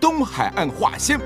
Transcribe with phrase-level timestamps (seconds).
[0.00, 1.18] 东海岸话先。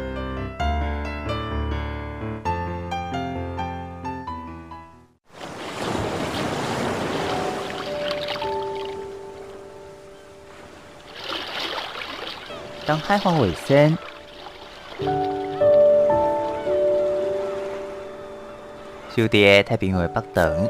[12.87, 13.96] 东海岸话先。
[19.16, 20.68] 小弟太平洋北等，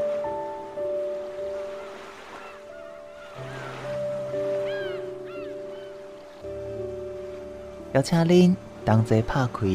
[7.93, 9.67] 邀请恁同齐拍开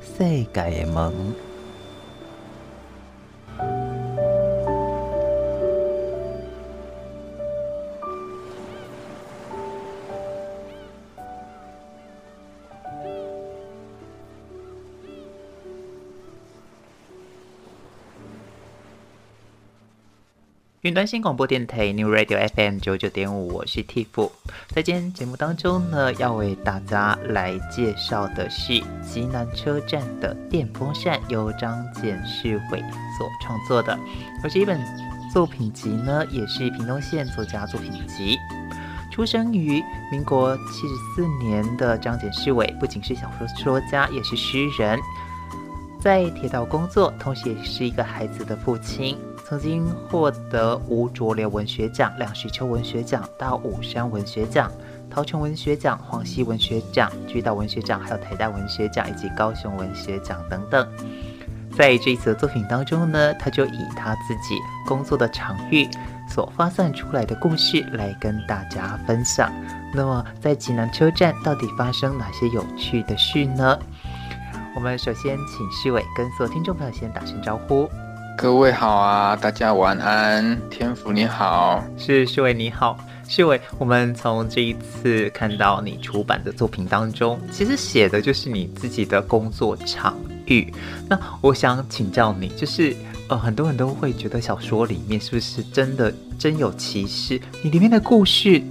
[0.00, 1.49] 世界的门。
[20.82, 24.30] 云端新广播电台 New Radio FM 九九点五，我是 Tiff。
[24.68, 32.80] 在今天节目当中呢，要为大家来介绍的是极南车站的电风扇，由张简世伟
[33.18, 33.92] 所创作的。
[34.42, 34.80] 而这一本
[35.30, 38.38] 作品集呢，也是屏东县作家作品集。
[39.12, 44.98] 出生于民国七十四年的张简世伟，不仅是小说说家，也是诗人，
[46.00, 49.18] 在铁道工作，同时也是一个孩子的父亲。
[49.50, 54.70] 曾经获得吴浊流文学奖、梁实秋文学奖、大武山文学奖、
[55.10, 60.88] 桃城文学奖、黄溪文学奖、巨岛文学奖，还有台大文学奖以及高雄文学奖等等。
[61.76, 64.54] 在这一次的作品当中呢，他就以他自己
[64.86, 65.88] 工作的场域
[66.28, 69.52] 所发散出来的故事来跟大家分享。
[69.92, 73.76] 那么，在济南车站到底发生哪些有趣的事呢？
[74.76, 77.90] 我们首先请世伟跟所有听众朋友先打声招呼。
[78.40, 80.58] 各位好啊，大家晚安。
[80.70, 83.60] 天福你好，是世伟你好，世伟。
[83.76, 90.72] 我们从这一次看到你出版的作品当中，其实写的就是你自己的工作场域。
[91.06, 92.96] 那我想请教你，就是
[93.28, 97.38] 呃，很多人都会觉得小说里面是不是真的真有其事？
[97.60, 98.62] 你里面的故事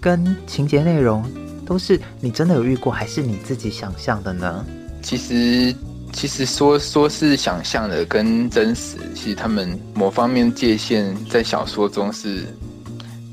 [0.00, 1.24] 跟情节内容
[1.64, 4.66] 都是你真的有遇过，还是你自己想象的呢？
[5.00, 5.72] 其实。
[6.12, 12.44] 其实说说是想象的跟真实，其实他们某方面界限在小说中是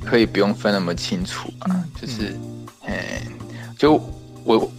[0.04, 1.84] 可以不用分那么清楚啊。
[2.02, 2.36] 就是，
[2.86, 3.22] 哎，
[3.78, 4.02] 就
[4.44, 4.72] 我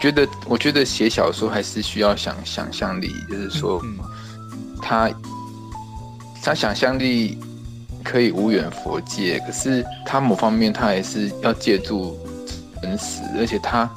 [0.00, 3.80] 觉得，我觉得写小说还是需要想想象力，就是说，
[4.82, 5.10] 他
[6.42, 7.38] 他想象力
[8.02, 12.18] 可以无远佛界，可是他某方面他还是要借助
[12.82, 13.88] 真实，而且他。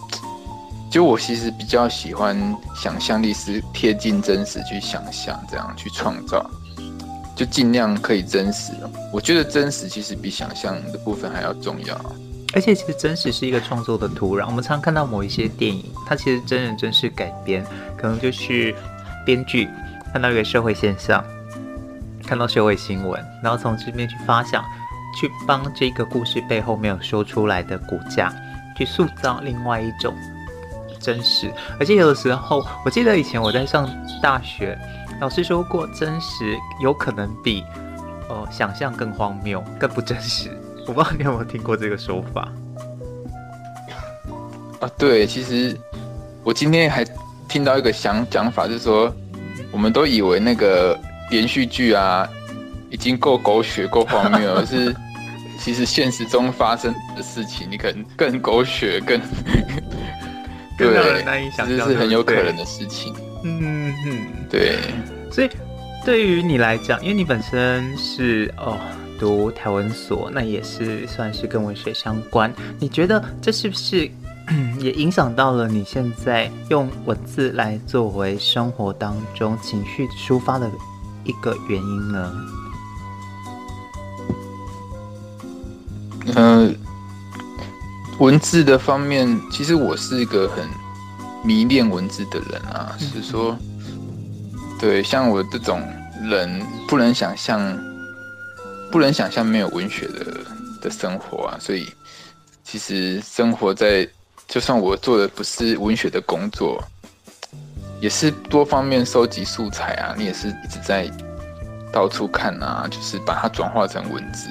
[0.94, 6.48] 就我其实比较喜欢想象力是贴近真实去想象，这样去创造，
[7.36, 8.74] 就尽量可以真实。
[9.12, 12.00] 我觉得真实其实比想象的部分还要重要。
[12.54, 14.46] 而且其实真实是一个创作的土壤。
[14.46, 17.66] 我们常看到某一些电影，它其实真人真事改编，
[17.98, 18.75] 可能就是
[19.25, 19.68] 编剧
[20.12, 21.25] 看到一个社会现象，
[22.24, 24.64] 看到社会新闻，然后从这边去发想，
[25.20, 28.31] 去帮这个故事背后没有说出来的骨架，
[28.78, 30.16] 去塑造另外一种。
[31.03, 33.90] 真实，而且有的时候，我记得以前我在上
[34.22, 34.78] 大学，
[35.19, 37.62] 老师说过，真实有可能比
[38.30, 40.50] 呃想象更荒谬、更不真实。
[40.88, 42.47] 我不知道你有没有听过这个说法？
[44.80, 45.78] 啊，对，其实
[46.42, 47.06] 我今天还
[47.50, 49.13] 听到一个想讲法，就是说，
[49.72, 50.97] 我们都以为那个
[51.30, 52.28] 连续剧啊，
[52.89, 54.95] 已经够狗血、够荒谬， 而是
[55.60, 59.19] 其实现实中发生的事情，你可能更狗血、更。
[60.91, 63.13] 对，难以想象，这是很有可能的事情。
[63.44, 64.80] 嗯嗯，对。
[65.31, 65.50] 所以
[66.06, 68.77] 对于你来讲，因为你本身是哦
[69.19, 72.53] 读台文所，那也是算是跟文学相关。
[72.80, 74.09] 你觉得这是不是
[74.80, 80.69] 也影响到了你现在用文字来作为生活当中情绪抒发的
[81.24, 82.33] 一个原因呢？
[86.35, 86.75] 嗯、呃。
[88.19, 90.68] 文字的方面，其实我是一个很
[91.44, 92.95] 迷恋文字的人啊。
[93.00, 93.57] 是说，
[94.80, 95.81] 对，像我这种
[96.24, 97.60] 人不能想象
[98.92, 100.25] 不能想象没有文学的
[100.81, 101.57] 的生活啊。
[101.60, 101.92] 所以
[102.63, 104.07] 其实生活在，
[104.48, 106.81] 就算我做的不是文学的工作，
[108.00, 110.13] 也是多方面收集素材啊。
[110.18, 111.12] 你也是一直在
[111.92, 114.48] 到处看啊，就是把它转化成文字，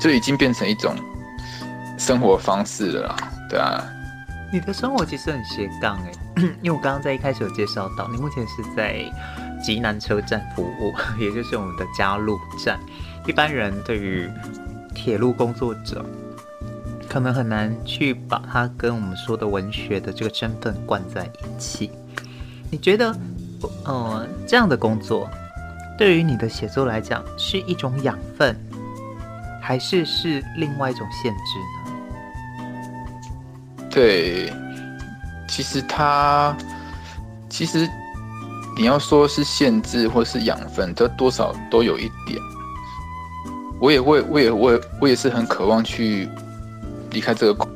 [0.00, 0.96] 就已经变成一种
[2.04, 3.16] 生活方式了啦，
[3.48, 3.82] 对啊。
[4.52, 6.12] 你的生活其实很斜杠哎，
[6.60, 9.10] 因为我刚刚在一开始有介绍到，你目前是在
[9.64, 12.78] 极南车站服务， 也就是我们的加路站。
[13.26, 14.28] 一般人对于
[14.94, 16.04] 铁路工作者，
[17.08, 21.90] 可能很难去把它跟我们说的文学的这个身份贯在一起。
[22.70, 23.16] 你觉得，
[23.86, 25.26] 呃，这样的工作
[25.96, 28.54] 对于你的写作来讲是一种养分，
[29.62, 31.40] 还是是另外一种限制
[31.78, 31.83] 呢？
[33.94, 34.52] 对，
[35.48, 36.54] 其实它，
[37.48, 37.88] 其实
[38.76, 42.36] 你要说是限制或是养分，这多少都有一点。
[43.80, 46.28] 我也会，我也，我也，我也是很渴望去
[47.12, 47.68] 离开这个工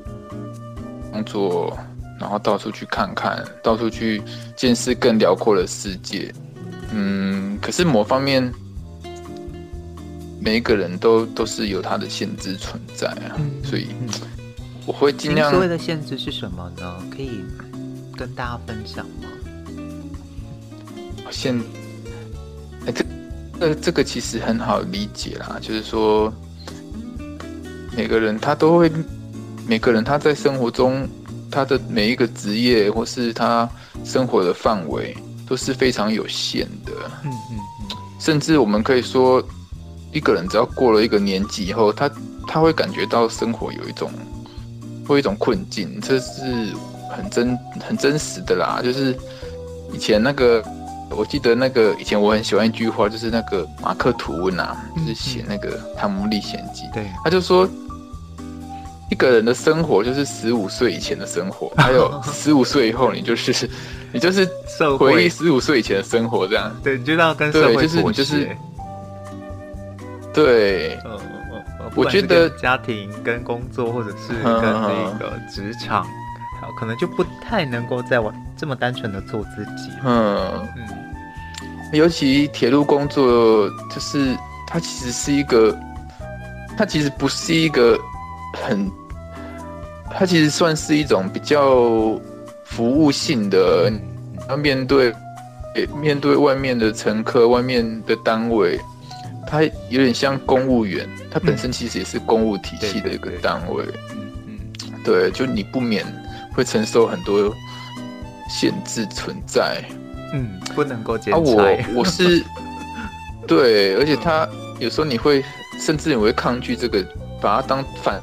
[1.24, 1.78] 作，
[2.18, 4.20] 然后到处去看看，到处去
[4.56, 6.34] 见识更辽阔的世界。
[6.92, 8.52] 嗯，可是某方面，
[10.40, 13.86] 每一个人都都是有他的限制存在啊，所以。
[14.88, 15.50] 我会尽量。
[15.50, 16.96] 所谓的限制是什么呢？
[17.14, 17.44] 可以
[18.16, 19.28] 跟大家分享吗？
[21.30, 21.60] 限，
[22.86, 23.04] 哎，这，
[23.60, 26.32] 呃，这个其实很好理解啦，就是说，
[27.94, 28.90] 每个人他都会，
[29.66, 31.06] 每个人他在生活中，
[31.50, 33.68] 他的每一个职业或是他
[34.04, 35.14] 生活的范围
[35.46, 36.92] 都是非常有限的。
[37.24, 37.96] 嗯嗯嗯。
[38.18, 39.46] 甚至我们可以说，
[40.14, 42.10] 一个人只要过了一个年纪以后，他
[42.46, 44.10] 他会感觉到生活有一种。
[45.08, 46.42] 会一种困境，这是
[47.10, 48.80] 很真很真实的啦。
[48.84, 49.16] 就是
[49.92, 50.62] 以前那个，
[51.10, 56.82] 我记得那个以前我很喜欢一句话，就是那个马克吐温啊，就是写那个《汤姆历险记》。
[56.92, 57.66] 对，他就说，
[59.10, 63.68] 一个人的生活就是十五岁以前的生活，还有 十五岁以后，你就是
[64.12, 64.46] 你就是
[64.98, 66.70] 回忆十五岁以前的生活，这样。
[66.84, 68.48] 对，你就要跟社会就是你就是
[70.34, 70.98] 对。
[71.94, 76.04] 我觉得家庭跟工作，或者是跟那个职场，
[76.60, 79.90] 好，可能就不太能够再玩这么单纯的做自己。
[80.04, 80.88] 嗯嗯，
[81.92, 84.36] 尤其铁路工作，就是
[84.66, 85.76] 它其实是一个，
[86.76, 87.98] 它其实不是一个
[88.54, 88.90] 很，
[90.10, 92.20] 它其实算是一种比较
[92.64, 93.92] 服务性的，
[94.48, 95.14] 要面对
[96.00, 98.78] 面对外面的乘客，外面的单位。
[99.50, 103.82] 它有点像公务员，它本身其实也是公务体系的一个单位。
[104.12, 106.04] 嗯嗯，对，就你不免
[106.52, 107.50] 会承受很多
[108.50, 109.82] 限制存在。
[110.34, 111.38] 嗯，不能够兼差。
[111.38, 112.44] 啊，我我是
[113.48, 114.46] 对，而且他
[114.78, 115.42] 有时候你会
[115.80, 117.02] 甚至你会抗拒这个，
[117.40, 118.20] 把它当反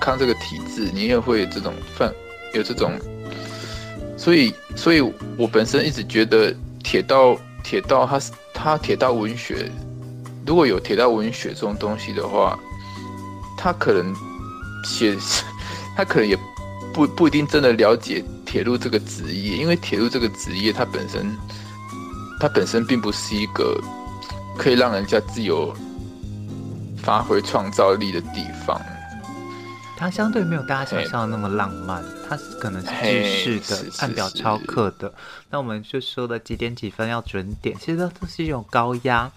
[0.00, 2.12] 抗这个体制，你也会有这种犯
[2.52, 2.98] 有这种。
[4.16, 5.00] 所以，所以
[5.38, 6.52] 我本身一直觉得
[6.82, 9.70] 铁道铁道它是它铁道文学。
[10.46, 12.58] 如果有铁道文学这种东西的话，
[13.56, 14.14] 他可能
[14.84, 15.16] 写，
[15.96, 16.36] 他可能也
[16.92, 21.36] 不不一定真的了解铁路这个职业，因为铁路这个职业它本身，
[22.40, 23.80] 它本身并不是一个
[24.56, 25.72] 可以让人家自由
[27.02, 28.80] 发挥创造力的地方。
[29.96, 35.12] 它相对没有大家想象的那么浪漫，它是可能是制式的，按表操课的。
[35.50, 39.30] 那我们就说的几点几分要准点，其实都是一种高压。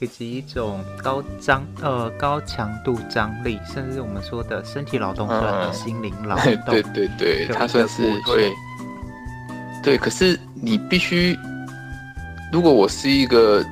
[0.00, 8.52] 以及一种高张呃高强度张力，甚至我们说的身体劳动算的心灵劳动，对对对，它算是会。
[9.82, 11.38] 对，可是你必须，
[12.52, 13.64] 如果我是一个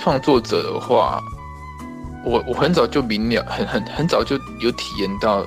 [0.00, 1.22] 创作者的话，
[2.24, 5.46] 我我很早就明了，很很很早就有体验到，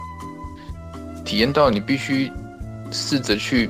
[1.26, 2.32] 体验到你必须
[2.92, 3.70] 试着去。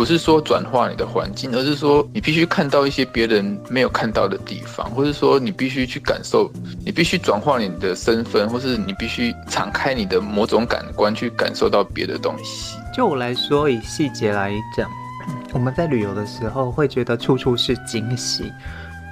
[0.00, 6.50] 不是说转化你的环境，而是说你必须看到一些别人没有看到的地方，或者说你必须去感受，
[6.82, 12.78] 你必须转化你的身份，或是你必须敞开你的某种感官去感受到别的东西。
[12.94, 14.90] 就我来说，以细节来讲，
[15.52, 18.50] 我们在旅游的时候会觉得处处是惊喜。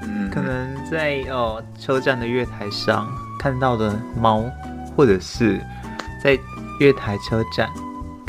[0.01, 3.07] 嗯，可能在哦车站的月台上
[3.39, 4.43] 看到的猫，
[4.97, 5.61] 或者是
[6.25, 6.31] 在
[6.81, 7.69] 月台车站。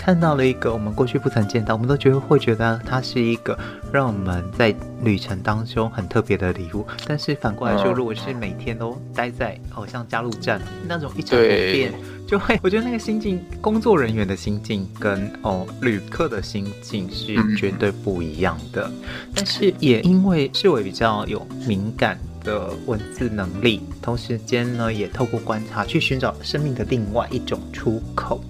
[0.10, 3.56] 看到了一个我们过去不曾见到，我们都觉得会觉得它是一个
[3.94, 6.84] 让我们在旅程当中很特别的礼物。
[7.06, 11.94] 但是反过来说，如果是每天都待在好像加入站那种一成不变，
[12.26, 18.90] 就会我觉得那个心境，工作人员的心境跟哦旅客的心境是绝对不一样的。
[19.36, 22.18] 但是也因为是我比较有敏感。
[22.50, 28.44] 的文字能力，同时间呢，也透过观察去寻找生命的另外一种出口。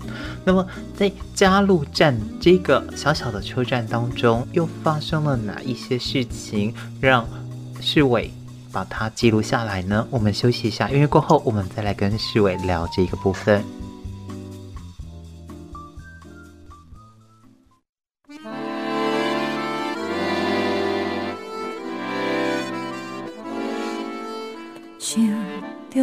[0.45, 0.65] 那么，
[0.95, 7.27] 在加禄站这个小小的车站当中，又发生了哪一些事情，让
[7.81, 8.31] 世纬
[8.71, 10.07] 把它记录下来呢？
[10.09, 13.61] 我们休息一下，因为过后，我们再来跟世纬聊这个部分。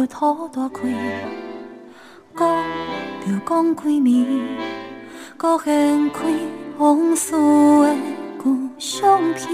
[0.07, 0.81] 土大开，
[2.35, 2.63] 讲
[3.21, 4.57] 着讲几年，
[5.37, 6.25] 搁掀开
[6.77, 7.95] 往事的
[8.43, 9.47] 旧相片。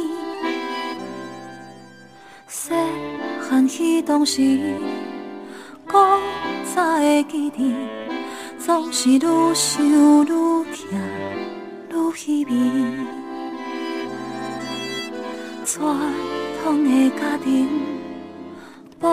[2.48, 2.74] 细
[3.42, 4.42] 汉彼当时，
[5.86, 6.20] 搁
[6.74, 7.76] 早会记得，
[8.58, 10.66] 总是愈想愈痛，
[11.92, 12.52] 愈稀微。
[15.64, 15.96] 传
[16.64, 17.93] 统的家庭。
[19.04, 19.10] 保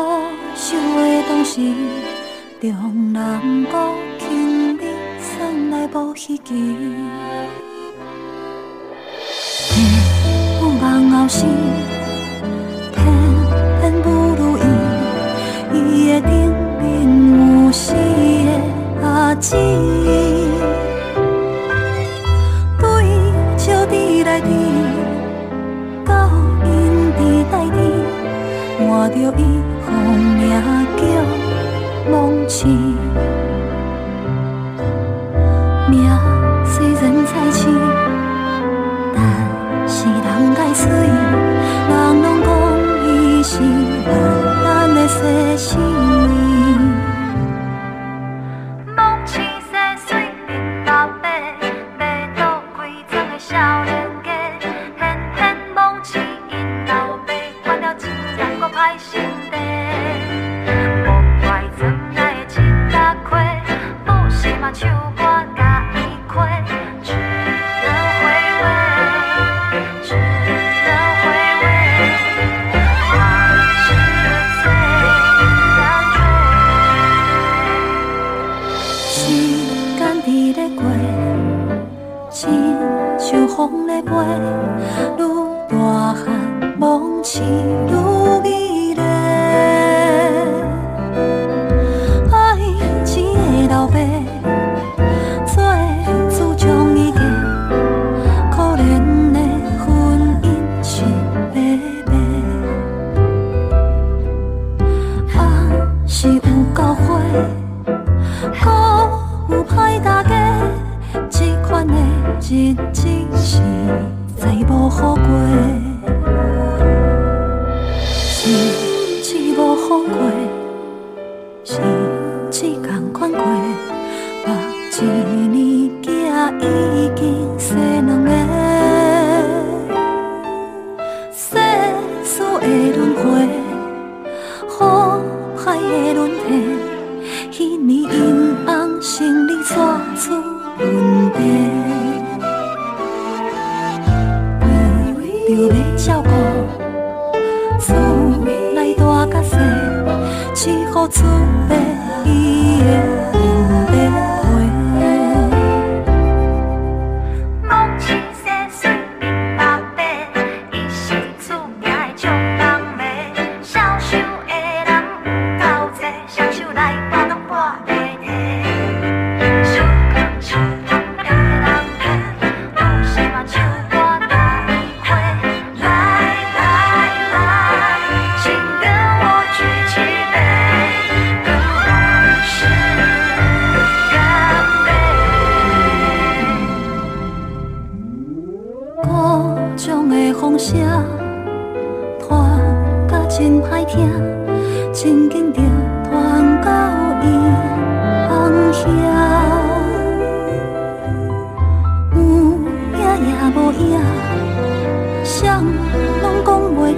[0.55, 1.61] 守的当时，
[2.61, 4.85] 中南国轻微
[5.19, 6.55] 送来无希冀。
[9.67, 9.85] 天
[10.63, 11.45] 有梦后生，
[12.95, 13.03] 偏
[13.81, 14.63] 偏不如意。
[15.75, 16.31] 伊的顶
[16.81, 16.87] 面
[17.67, 19.57] 有死的阿姊，
[32.51, 32.90] 梦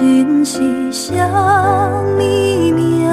[0.00, 1.26] 人是啥
[1.90, 3.06] 物命，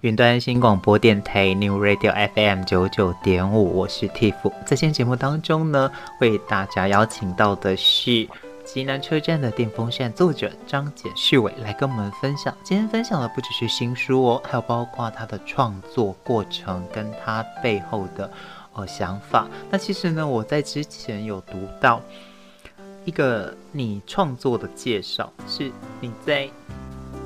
[0.00, 4.32] 云端新广播电台 New Radio FM 九九点五，我是 Tiff。
[4.64, 8.26] 在今天节目当中呢，为大家邀请到的是
[8.70, 12.54] 极南车站的电风扇作者张简旭伟来跟我们分享。
[12.62, 18.30] 今天分享的不只是新书哦，还有包括他的创作过程跟他背后的
[18.74, 19.48] 呃想法。
[19.70, 22.02] 那其实呢，我在之前有读到
[23.06, 26.46] 一个你创作的介绍，是你在。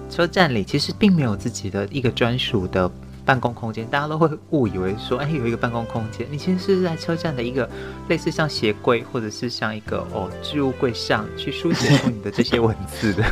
[0.08, 2.88] 车站里其实并没有自己的一个专属的
[3.24, 6.26] 办公空间，大家都会误以为说，哎，有一个办公空间。
[6.30, 7.68] 你其实是在车站的一个
[8.08, 13.24] 类似像鞋柜，或者是像一个哦置物柜上去书写出你的这些文字的。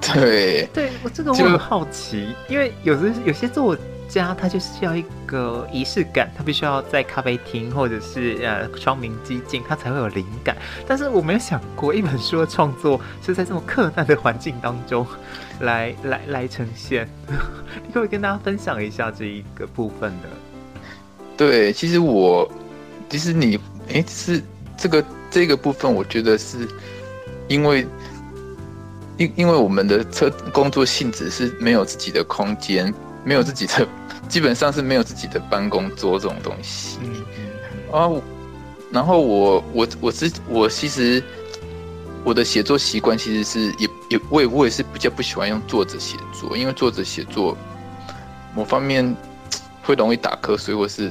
[0.00, 3.76] 对， 对我这个我很好奇，因为有的有些作
[4.08, 10.54] 家他就是要一个仪式感，他必须要在咖啡厅或者是呃窗明几净，他才会有灵感。
[10.86, 15.06] 但是我没有想过，一本书的创作是在这么困难的环境当中。
[15.60, 17.08] 来来来呈现，
[17.86, 20.28] 你可不可以跟大家分享一下这一个部分的？
[21.36, 22.50] 对，其实我，
[23.08, 23.58] 其实你，
[23.92, 24.42] 哎，是
[24.76, 26.68] 这个这个部分，我觉得是
[27.48, 27.86] 因为，
[29.16, 32.92] 因因为我们的车工作性质是没有自己的空间，
[33.24, 33.86] 没有自己的，
[34.28, 36.98] 基本上是没有自己的办公桌这种东西。
[37.02, 37.92] 嗯嗯。
[37.92, 38.22] 啊，
[38.90, 41.22] 然后我我我是我其实。
[42.24, 47.56] 我的写作习惯其实是也也我也我也是比较不喜欢用坐着写作，因为坐着写作
[48.54, 49.16] 某方面
[49.82, 51.10] 会容易打瞌睡，或是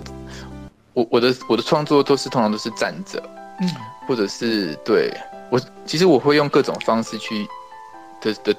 [0.93, 3.21] 我我的我的创作都是通常都是站着，
[3.59, 3.69] 嗯，
[4.07, 5.13] 或者是对
[5.49, 7.45] 我其实我会用各种方式去
[8.21, 8.55] 的的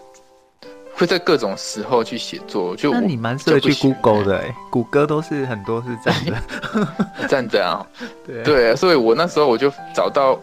[0.94, 6.36] 会在各种时候去写作，就那你蛮适合去 Google 的哎，谷歌都是很多是站着。
[7.28, 7.80] 站着啊，
[8.26, 10.38] 对对，所以我那时候我就找到。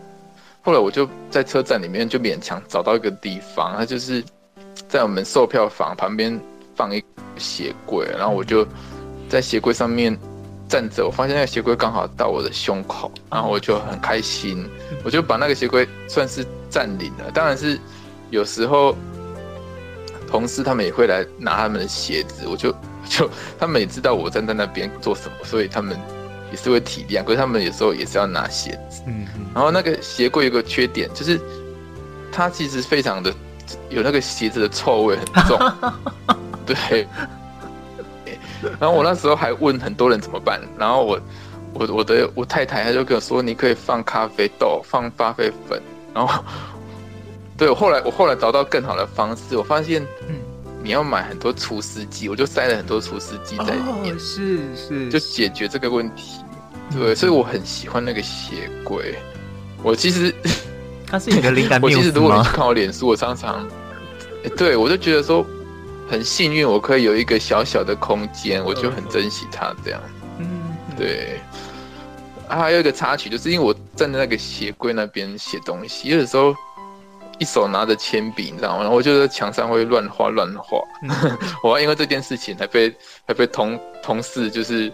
[0.62, 4.24] 后来我就在车站里面就勉强找到一个地方，它就是
[4.89, 6.39] 在我们售票房旁边
[6.76, 8.67] 放一个鞋柜，然后我就
[9.30, 10.15] 在鞋柜上面
[10.67, 14.69] 站着，我发现那个鞋柜刚好到我的胸口，然后我就很开心，
[15.04, 17.32] 我就把那个鞋柜算是占领了。
[17.34, 17.80] 当然是
[18.30, 18.95] 有时候
[20.28, 22.72] 同事他们也会来拿他们的鞋子，我就
[23.10, 25.98] 就他们也知道我站在那边做什么，所以他们。
[26.52, 29.02] 也是会体谅，可是他们有时候也是要拿鞋子。
[29.08, 31.40] 嗯，然后那个鞋柜有个缺点，就是
[32.32, 33.34] 它其实非常的
[33.90, 35.60] 有那个鞋子的臭味很重。
[36.66, 37.08] 对。
[38.80, 41.20] 然后我那时候还问很多人怎么办，然后我
[41.74, 45.82] 我我的我太太她就跟我说，你可以放咖啡豆，放咖啡粉。
[46.14, 46.44] 然后
[47.58, 50.36] 对我后来我后来找到更好的方式，我发现嗯。
[50.82, 56.42] 你要买很多除湿机，我就塞了很多除湿机在里面，哦、是是，就解决这个问题。
[56.92, 59.15] 对，嗯、所以我很喜欢那个鞋柜。
[59.84, 60.34] 我其实，
[61.06, 61.80] 它是你的灵感。
[61.84, 63.68] 我其实如果你去看我脸书，我常常，
[64.58, 65.46] 对我就觉得说
[66.10, 70.02] 很幸运，我可以有一个小小的空间，我就很珍惜它这样。
[70.39, 70.48] 嗯，
[70.98, 71.39] 对。
[72.48, 76.56] 啊，还有一个插曲，就是因为我站在那个鞋柜那边写东西，有的时候。
[77.39, 78.82] 一手拿着铅笔，你知道吗？
[78.82, 80.80] 然后我就在墙上会乱画乱画，
[81.63, 82.93] 我还因为这件事情还被
[83.25, 84.91] 还被同同事就是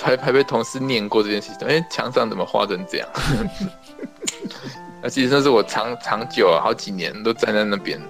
[0.00, 1.68] 还还被同事念过这件事情。
[1.68, 3.08] 哎，墙上怎么画成这样？
[5.02, 8.00] 那 其实那是我长长久啊，好几年都站在那边，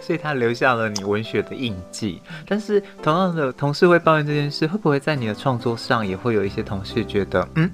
[0.00, 2.22] 所以他留下了你文学的印记。
[2.46, 7.70] 但是同样的同事会抱怨这件事，会不会在你的创作上也会有一些同事觉得，嗯，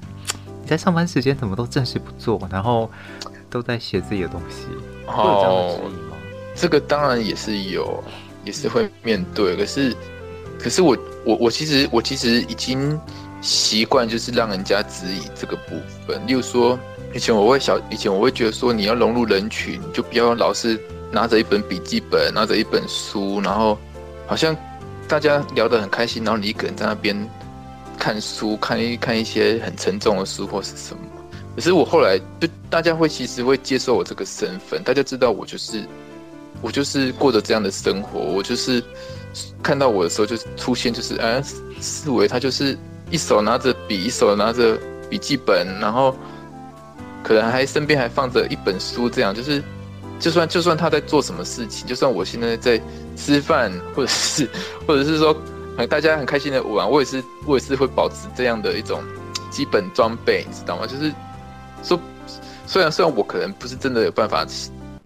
[0.63, 2.91] 你在上班时间怎么都正事不做，然后
[3.51, 4.67] 都在写自己的东西？
[5.07, 6.17] 有这样的质疑吗？
[6.55, 8.03] 这个当然也是有，
[8.45, 9.57] 也是会面对。
[9.57, 9.95] 可是，
[10.59, 12.99] 可是我我我其实我其实已经
[13.41, 16.27] 习惯，就是让人家质疑这个部分。
[16.27, 16.79] 例如说，
[17.15, 20.81] 以前我会小，以前我会觉得说，你要融入人群，就不要老是
[21.13, 23.79] 拿着一本笔记本，拿着一本书，然后
[24.27, 24.57] 好像
[25.07, 27.17] 大家聊得很开心，然后你一个人在那边
[27.99, 31.01] 看书，看一看一些很沉重的书或是什么。
[31.57, 35.83] 可是我后来就大家会其实会接受我这个身份，大家知道我就是。
[36.63, 38.83] 我就是过着这样的生活，我就是
[39.63, 41.41] 看到我的时候就出现，就是哎，
[41.83, 42.77] 思维他就是
[43.11, 44.75] 一手拿着笔，一手拿着
[45.11, 46.17] 笔记本，然后
[47.23, 49.63] 可能还身边还放着一本书，这样就是
[50.19, 52.81] 就算就算他在做什么事情，就算我现在在
[53.17, 54.49] 吃饭，或者是
[54.87, 55.37] 或者是说
[55.91, 59.03] 大家很开心的玩，我也是我也是会保持这样的一种
[59.51, 60.87] 基本装备，你知道吗？
[60.87, 61.13] 就是
[61.83, 61.99] 说
[62.67, 64.47] 虽然虽然我可能不是真的有办法。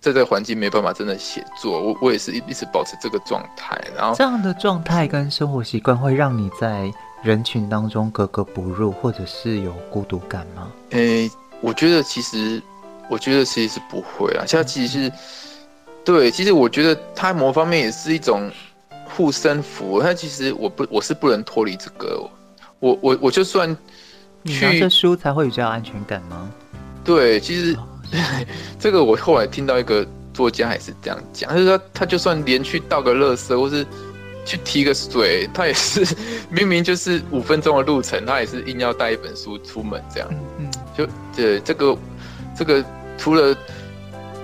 [0.03, 3.79] 在这个环境没办法真的写作，我我也是一一直保持这个状态。
[3.95, 6.91] 然后这样的状态跟生活习惯会让你在
[7.23, 10.73] 人群当中格格不入，或者是有孤独感吗？
[10.93, 12.63] 诶、欸，我觉得其实，
[13.11, 14.47] 我觉得其实是不会啊。
[14.47, 15.13] 像其实是，
[16.03, 18.51] 对，其实我觉得它某方面也是一种
[19.05, 20.01] 护身符。
[20.03, 22.27] 但其实我不，我是不能脱离这个。
[22.79, 23.77] 我我我就算
[24.43, 26.51] 你拿着书才会比较安全感吗？
[27.05, 27.77] 对，其实。
[28.77, 33.87] 这个我后来听到一个作家也是这样讲，就是说他就算连去倒个垃圾，或是
[34.45, 36.05] 去提个水，他也是
[36.51, 40.29] 明明就是五分钟的路程，他也是硬要带一本书出门这样。
[40.59, 41.97] 嗯，就对这个
[42.59, 42.85] 这个
[43.17, 43.57] 除了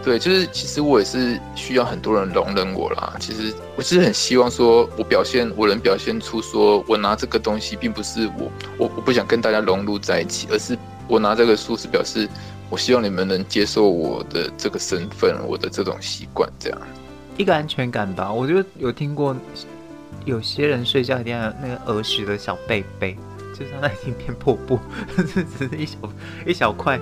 [0.07, 3.14] 对，就是其实我也是需要很多人容忍我啦。
[3.19, 12.29] 其实我是很希望说，我表现我能表现出说我拿这个东西，并不是我我我不想跟大家融入在一起，而是我拿这个书是表示。
[12.69, 16.79] 我希望你们能接受我的这个身份，我的这种习惯，这样
[17.37, 18.33] 一个安全感吧。
[18.33, 19.37] 我觉得有听过，
[20.25, 23.16] 有些人睡觉一定要有那个儿时的小被被，
[23.57, 24.81] 就算他已经变破布，
[25.16, 25.97] 只是一小
[26.45, 26.99] 一小块，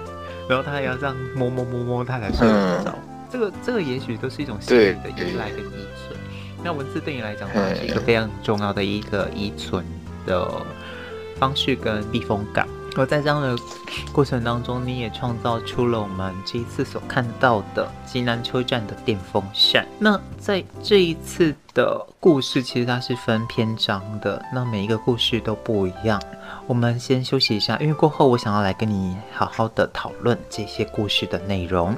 [0.49, 2.91] 然后他还要这样摸摸摸摸，他才睡得着。
[2.91, 6.19] 嗯、这个这个也许都是一种心理的依赖跟依存。
[6.63, 9.85] 那文字对你来讲，它是一个非常重要的一个依存
[10.27, 10.51] 的
[11.39, 12.67] 方式跟避风港。
[12.97, 13.57] 而在这样的
[14.13, 19.85] 过程当中，你也创造出了我们这一次所看到的极南车站的电风扇。
[19.99, 26.23] 那在这一次的故事，其实它是分篇章的，那每一个故事都不一样。
[26.67, 31.95] 我们先休息一下，因为过后我想要来跟你好好的讨论这些故事的内容。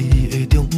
[0.00, 0.69] 你的中。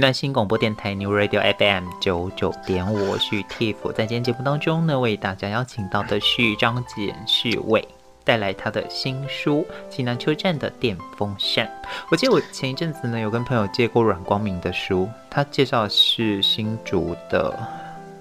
[0.00, 7.86] 云南新广播电台 New Radio FM 九九点五，我是 Tiff，在今天节目当中呢，为大家邀请到的是张简世伟，
[8.24, 11.66] 带来他的新书《济南车站的电风扇》。
[12.10, 17.54] 我记得我前一阵子呢，有跟朋友借过阮光明的书，他介绍的是新竹的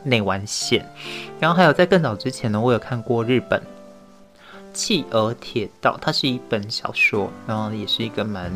[0.04, 0.86] 内湾线，
[1.39, 3.58] 然后还有在更早之前呢，我有看过日本
[4.74, 8.52] 《企鹅铁道》，它是一本小说，然后也是一个蛮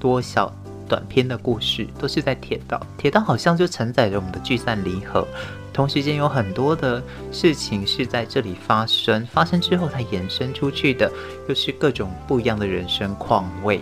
[0.00, 0.52] 多小。
[0.88, 5.26] 短篇的故事都是在铁道，铁道好像就承载着我们的聚散离合，
[5.72, 11.10] 同时间有很多的事情是在这里发生，发生之后才延伸出去的，
[11.48, 13.80] 又是各种不一样的人生况味。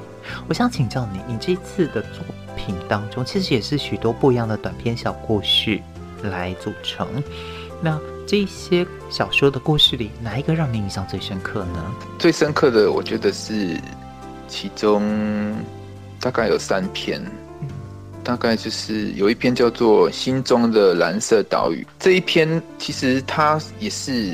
[0.49, 2.23] 我想请教你，你这次的作
[2.57, 5.81] 品当中，其实也是许多不一样的短篇小故事
[6.23, 7.07] 来组成。
[7.83, 11.95] 那这些小说的故事里，哪一个让你印象最深刻呢？
[12.19, 13.79] 最深刻的，我觉得是
[14.49, 15.55] 其中。
[16.25, 17.23] 大概有三篇，
[18.23, 21.83] 大概就是有一篇叫做《心中的蓝色岛屿》。
[22.01, 24.33] 这一篇其实它也是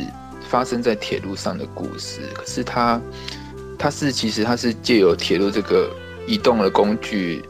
[0.49, 3.01] 发生在铁路上的故事，可是它
[3.77, 5.91] 它是其实它是借由铁路这个
[6.29, 7.43] 移动的工具，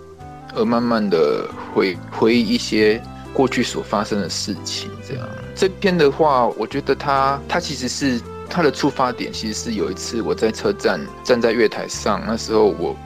[0.55, 2.99] 而慢慢的回回忆一些
[3.35, 4.91] 过去所发生的事情。
[5.07, 12.97] 这样，这篇的话，我觉得它它其实是它的出发点，其实是有一次我在车站站在月台上，那时候我。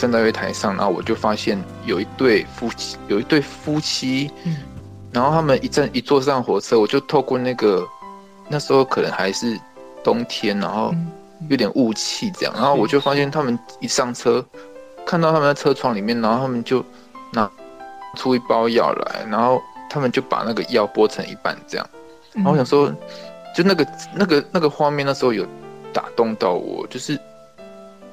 [0.00, 4.56] 站在月台上，然后我就发现有一对夫妻，有一对夫妻，嗯，
[5.12, 7.84] 然后他们一站一坐上火车，我就透过那个
[8.48, 9.58] 那时候可能还是
[10.04, 10.94] 冬天，然后
[11.48, 14.44] 有点雾气这样，然后我就发现他们一上车，
[15.04, 16.84] 看到他们在车窗里面，然后他们就
[17.32, 17.50] 拿
[18.14, 21.86] 出一包药来，然后他们就把那个药剥成一半这样，
[22.34, 22.94] 然后我想说，
[23.52, 25.44] 就那个那个那个画面那时候有
[25.92, 27.18] 打动到我，就是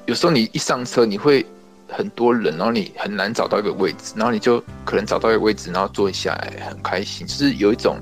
[0.06, 1.46] 有时候你一上车你会。
[1.88, 7.96] 很多人，然后你很难找到一个位置，然后你就可能找到一个位置，然后坐下来很开心，就是有一种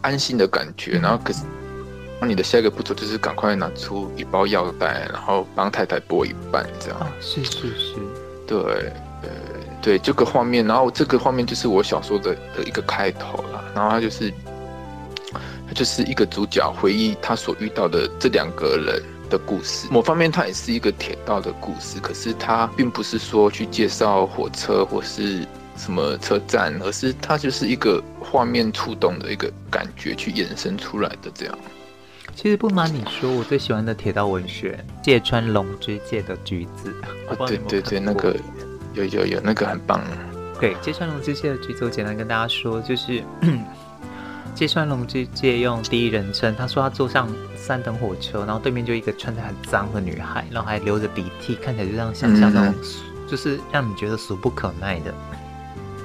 [0.00, 0.92] 安心的感觉。
[0.92, 1.44] 然后可是，
[2.20, 7.12] 那你的下一个步骤就是赶快拿出一包药袋，然后帮太太剥一半，这样。
[7.20, 7.94] 是是是，
[8.46, 8.56] 对，
[9.22, 9.28] 呃，
[9.82, 13.64] 对，这个画面，然后这个画面就是我小说的的一个开头了。
[13.74, 14.32] 然后他就是，
[15.66, 19.13] 他就是一个主角回忆他所遇到的这两个人。
[19.34, 25.44] 的故事，某方面它也是一个铁道的故事，可是它并不是说去介绍火车或是
[25.76, 31.58] 什么车站，而是它就是一个画面触动的一个感觉去衍生出来的这样。
[32.36, 36.94] 其实不瞒你说，我最喜欢的铁道文学《芥川龙之介的橘子》
[37.34, 38.36] 啊，对对对，那个
[38.92, 40.00] 有有有，那个很棒。
[40.60, 43.22] 对，《芥川龙之介的橘子》，我简单跟大家说，就是。
[44.54, 52.74] 芥川龙之介用第一人称，他说他坐上三等火车，然后对面就一个穿着很脏的女孩，然后还流着鼻涕，看起来就像想象那种，
[53.28, 55.12] 就是让你觉得俗不可耐的。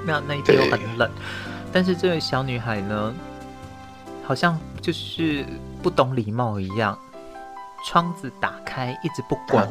[0.04, 1.10] 那那一天又很冷，
[1.72, 3.14] 但是这位小女孩呢，
[4.26, 5.46] 好像就是
[5.84, 6.98] 不懂礼貌一样，
[7.86, 9.70] 窗子打开一直不关，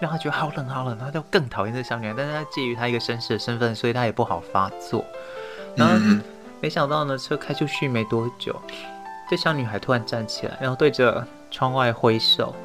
[0.00, 2.14] 让他觉得好冷好冷，他就更讨厌这小女孩。
[2.16, 5.04] 但是她介于她一个绅士的身份，所以她也不好发作。
[5.76, 5.94] 然后。
[6.64, 8.58] 没想到呢，车开出去没多久，
[9.28, 12.56] 这小女孩突然站起来，然后对着窗外挥手。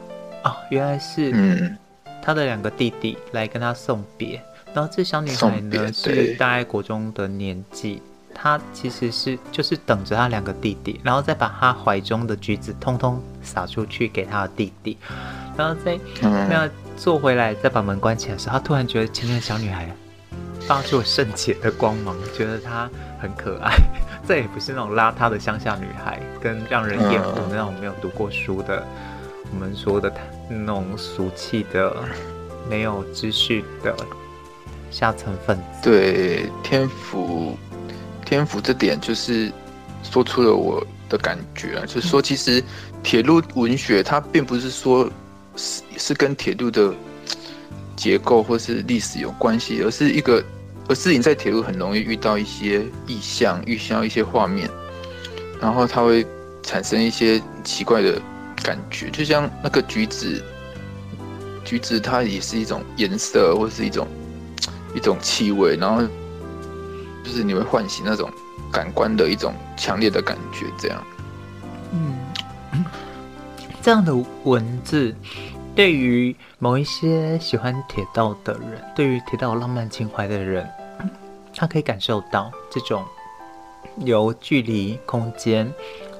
[0.41, 1.75] 啊，原来是
[2.21, 4.41] 她的两个弟弟来跟她送别。
[4.73, 8.01] 然后这小女孩呢是大概国中的年纪，
[8.33, 14.97] 她其实是就是等着她两个弟弟，然后再把她怀中的橘子通通撒出去给她的弟弟，
[15.57, 19.93] 然后再那坐回来，再把门关起来的时候，她突然觉得前面的小女孩
[20.69, 22.87] 发出了圣洁的光芒，觉得她。
[23.21, 23.75] 很可爱，
[24.25, 28.81] 这也不是那种邋遢的乡下女孩，跟让人厌恶那种没有读过书的，
[29.51, 30.09] 我们说的
[30.47, 31.93] 那种俗气的、
[32.69, 33.93] 没有知识的
[34.89, 35.63] 下层分子。
[35.83, 37.57] 对，天府，
[38.25, 39.51] 天府这点就是
[40.01, 42.63] 说出了我的感觉啊，就是说，其实
[43.03, 45.11] 铁路文学它并不是说
[45.57, 46.93] 是是跟铁路的
[47.97, 50.41] 结构或是历史有关系，而是一个。
[50.89, 54.67] 而是你在铁路很容易遇到一些意象，遇到一些画面，
[55.61, 56.25] 然后它会
[56.63, 58.19] 产生一些奇怪的
[58.63, 60.43] 感觉，就像那个橘子，
[61.63, 64.07] 橘子它也是一种颜色或是一种
[64.95, 66.01] 一种气味，然后
[67.23, 68.27] 就是你会唤醒那种
[68.71, 71.03] 感官的一种强烈的感觉，这样。
[71.91, 72.17] 嗯，
[73.79, 74.11] 这样的
[74.43, 75.15] 文字
[75.75, 80.67] 对于某一些喜欢铁道的人，对于铁道浪漫情怀的人，
[81.53, 83.03] 他可以感受到这种
[83.97, 85.71] 由距离、空间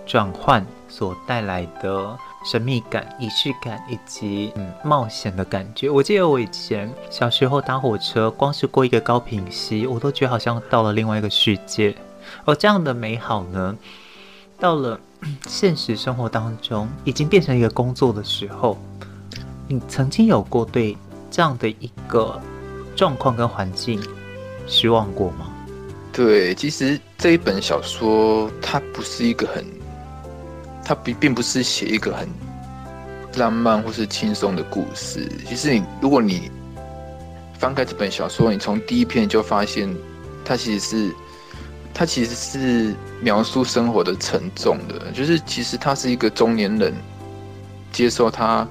[0.06, 2.18] 转换所带来的。
[2.46, 5.90] 神秘感、仪式感以及嗯冒险的感觉。
[5.90, 11.94] 我记得我以前小时候搭火车，光是过一个高屏溪，我都觉得好像到了另外一个世界。
[12.46, 13.78] 而这样的美好呢，
[14.58, 14.98] 到了
[15.48, 18.78] 现实生活当中，已经变成一个工作的时候，
[19.68, 20.96] 你曾经有过对
[21.30, 22.42] 这样的一个
[22.96, 24.02] 状况跟环境
[24.70, 25.52] 失望过吗？
[26.14, 29.66] 对，其实这一本小说它不是一个很。
[30.86, 32.28] 它并并不是写一个很
[33.36, 35.32] 浪漫或是轻松的故事。
[35.48, 36.50] 其实你，如果你
[37.60, 39.88] 翻开这本小说，你从第一篇就发现，
[40.44, 41.16] 它其实是
[41.94, 45.12] 它其实是描述生活的沉重的。
[45.12, 46.92] 就是其实他是一个中年人，
[47.92, 48.68] 接受他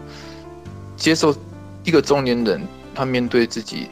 [0.97, 1.33] 接受
[1.85, 2.61] 一个中年人，
[2.97, 3.87] 他面对自己，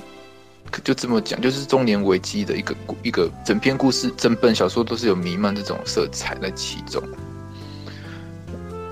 [0.85, 7.03] 就这么讲，就是中年危机的一个一个整篇故事，整本小说都是有弥漫这种色彩在其中。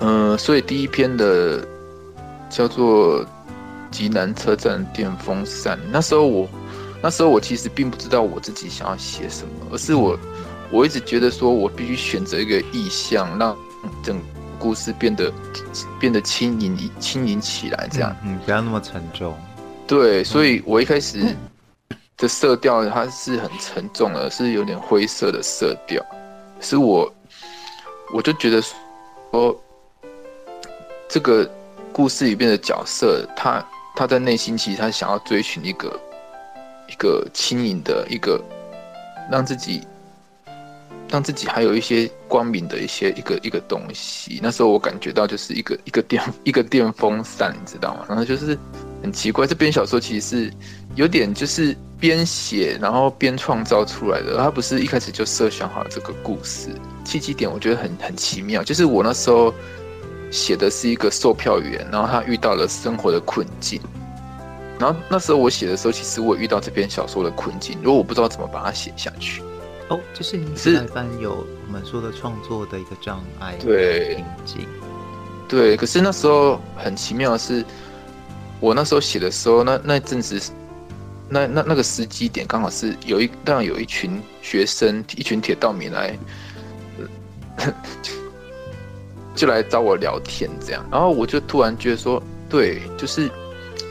[0.01, 1.65] 嗯、呃，所以第一篇的
[2.49, 3.23] 叫做
[3.91, 5.77] 《极南车站电风扇》。
[5.91, 6.49] 那时候我，
[7.01, 10.17] 那时候我其实并不知道我自己想要写什么，而是我，
[10.71, 13.55] 我一直觉得说我必须选择一个意象，让
[14.03, 14.23] 整个
[14.59, 15.31] 故事变得
[15.99, 19.33] 变得轻盈轻盈起来，这样，嗯，嗯，不要那么沉重。
[19.87, 21.35] 对，所以我一开始
[22.17, 26.03] 的色调它是很沉重的，是有点灰色的色调，
[26.59, 27.13] 是我，
[28.13, 29.61] 我就觉得说。
[31.07, 31.49] 这个
[31.93, 33.63] 故事里面的角色，他
[33.95, 35.97] 他在内心其实他想要追寻一个
[36.89, 38.43] 一个轻盈的一个
[39.31, 39.81] 让自己
[41.07, 44.39] 让自己还有一些光明的一些一个一个东西。
[44.41, 48.05] 那时候我感觉到就是一个一个电一个电风扇，你知道吗？
[48.09, 48.57] 然后就是
[49.03, 50.53] 很奇怪，这篇小说其实是
[50.95, 56.69] 有点就是边写然后边创造出来的，他不是一开始就设想好这个故事。
[57.03, 59.53] 契机点我觉得很很奇妙，就是我那时候。
[60.31, 63.79] 写的是一个售票员，然后他遇到了生活的困境。
[64.77, 69.41] 然后那时候我写的时候，其实我也遇到这篇小说的困境，如果我不知道怎么把它写下去。
[69.87, 74.67] 哦，就是你是般有我们说的创作的一个障碍，对瓶颈。
[75.47, 77.63] 对，可是那时候很奇妙的是，
[78.59, 80.41] 我那时候写的时候，那那阵子，
[81.29, 86.17] 那那那个时机点刚好是有一当然有一群学生，一群铁道迷来。
[89.33, 93.29] 就来找我聊天，这样，然后我就突然觉得说，对，就是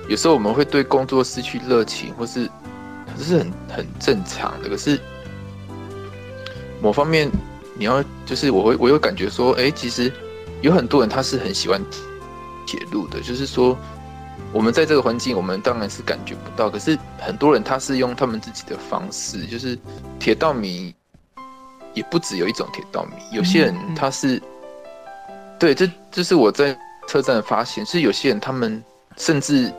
[0.08, 2.48] 有时候我们会对工作失去热情，或是
[3.18, 4.70] 这是很很正常的。
[4.70, 4.98] 可是
[6.80, 7.30] 某方面，
[7.78, 10.10] 你要就是我会我有感觉说，哎，其实
[10.62, 11.78] 有很多人他是很喜欢
[12.66, 13.76] 铁路的，就是说
[14.54, 16.70] 我们在这个环境，我们当然是感觉不到。
[16.70, 19.76] 可是很多人他是用他们自己的方式，就是
[20.20, 20.94] 铁道迷
[21.92, 24.40] 也不只有一种铁道迷，有些人他是。
[25.58, 26.76] 对，这这是我在
[27.08, 28.82] 车站发现，是有些人他们
[29.16, 29.72] 甚至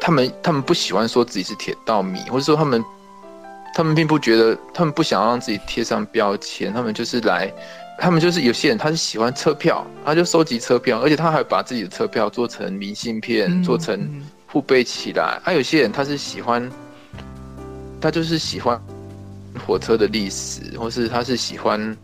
[0.00, 2.84] 他们他们不喜欢说自己是铁道迷，或者说他们
[3.72, 7.50] 他们并不觉得，他们不想让自己贴上标签，他们就是来，
[8.02, 15.40] 他们就是有些人他是喜欢车票，他就收集车票，而且他还把自己的车票做成明信片，嗯、做成护贝起来。
[15.44, 16.68] 还、啊、有些人他是喜欢，
[18.00, 18.76] 他就是喜欢
[19.64, 21.96] 火车的历史，或是他是喜欢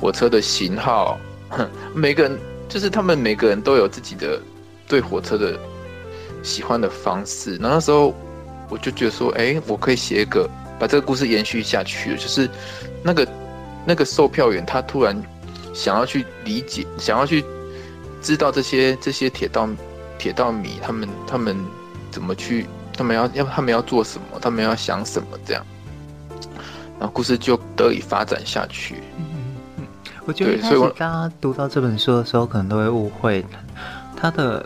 [0.00, 1.20] 火车的型号，
[1.94, 2.38] 每个人。
[2.66, 4.40] 就是他们每个人都有自己的
[4.88, 5.56] 对火车的
[6.42, 8.12] 喜欢的方式，然后那时候
[8.68, 10.48] 我就觉得说，哎，我可以写一个
[10.80, 12.16] 把这个故事延续下去。
[12.16, 12.48] 就是
[13.02, 13.28] 那个
[13.86, 15.14] 那个售票员，他突然
[15.74, 17.44] 想要去理解，想要去
[18.22, 19.68] 知道这些这些铁道
[20.16, 21.56] 铁道迷他们他们
[22.10, 22.66] 怎么去，
[22.96, 25.66] 他们要要他们要做什么，他们要想什么这样，
[26.98, 28.96] 然后故事就得以发展下去。
[29.18, 29.24] 嗯
[29.78, 29.86] 嗯
[30.24, 33.44] 我觉得一开始大家读到这本书的时候，可能都会误会
[34.16, 34.64] 他的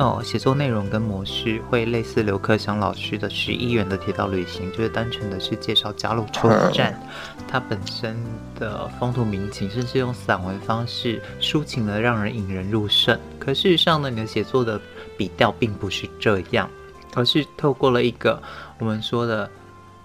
[0.00, 6.98] 哦写作内容跟模式会类似刘克襄老师的《十一元的铁道旅行》，就是单纯的是介绍嘉鹿车站
[7.46, 8.16] 它本身
[8.58, 13.18] 的风土民情，甚至用散文方式抒情的让人引人入胜。
[13.38, 14.80] 可事实上呢，你的写作的
[15.18, 16.68] 笔调并不是这样，
[17.14, 18.42] 而是透过了一个
[18.78, 19.50] 我们说的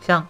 [0.02, 0.26] 像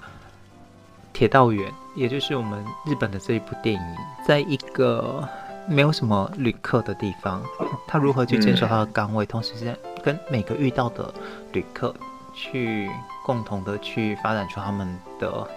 [1.12, 1.74] 铁道员。
[1.96, 3.82] 也就是我们日本的这一部电影，
[4.28, 5.26] 在一个
[5.68, 7.42] 没有什么旅客的地方，
[7.88, 11.14] 他如何去坚守他的岗位，同时在跟每个遇到的
[11.54, 11.94] 旅客
[12.34, 12.90] 去
[13.26, 14.88] 共同的去发展出他们
[15.20, 15.48] 的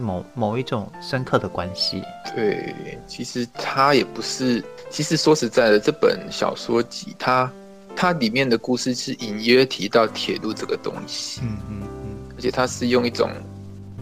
[0.00, 2.02] 某某一种深刻的关系。
[2.34, 2.74] 对，
[3.06, 7.50] 其实他也不是，其实说实在的，这本小说集它
[7.94, 13.30] 它里面的故事是隐约提到铁路这个东西，嗯嗯嗯，而且它是用一种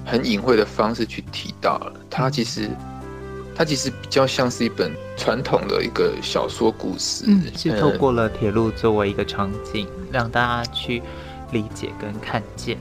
[0.07, 2.71] 很隐晦的方式去提到了，它其实。
[3.55, 11.03] 它其实比较像是一本传统的一个小说故事，嗯，是透过了铁路作为一个场景，让大家去
[11.53, 12.77] 理解跟看见。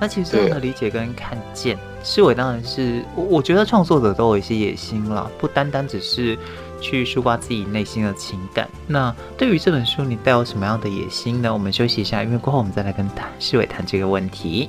[0.00, 6.36] 那其实这样的理解跟看见，士纬当然是我，我觉得创作者都有一些野心了，不单单只是
[6.80, 8.68] 去抒发自己内心的情感。
[8.86, 11.52] 那对于这本书，你带有什么样的野心呢？
[11.52, 14.68] 我们休息一下，因为过后我们再来跟谈士纬谈这个问题。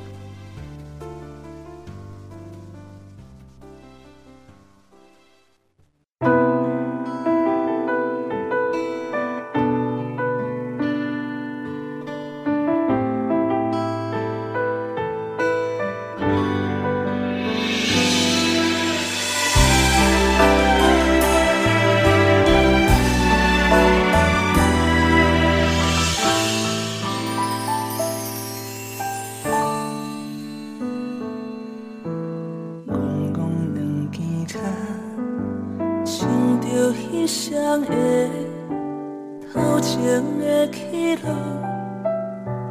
[39.76, 41.28] 无情的去路，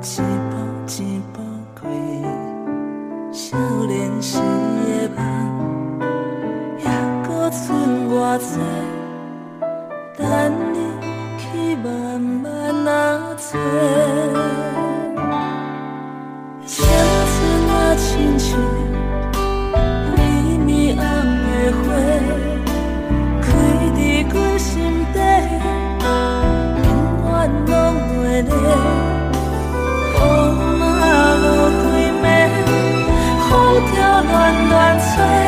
[0.01, 0.17] 一
[0.49, 0.57] 步
[0.89, 1.43] 一步
[1.79, 1.83] 过。
[3.31, 6.01] 少年时的梦，
[6.83, 6.89] 还
[7.29, 8.57] 阁剩偌多？
[10.17, 10.25] 等
[10.73, 10.79] 你
[11.37, 12.43] 去慢慢
[12.87, 14.04] 啊追。
[34.69, 35.44] 断寸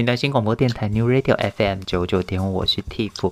[0.00, 3.30] 云台新广播电台 New Radio FM 九九点五，我是 Tiff。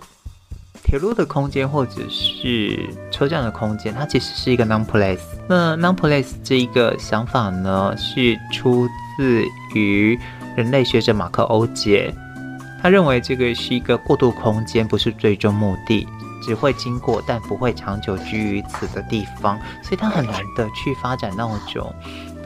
[0.85, 2.79] 铁路的空间或者是
[3.11, 5.19] 车站的空间，它其实是一个 non-place。
[5.49, 9.43] 那 non-place 这一个想法呢，是出自
[9.75, 10.19] 于
[10.59, 12.15] 人类学者马克欧杰。
[12.83, 16.07] 他认为这个是一个过渡空间，不是最终目的，
[16.43, 19.59] 只会经过，但不会长久居于此的地方。
[19.83, 21.95] 所以它很难的去发展那种